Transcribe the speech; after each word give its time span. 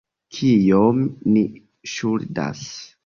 Kiom 0.37 1.03
ni 1.35 1.45
ŝuldas? 1.93 2.65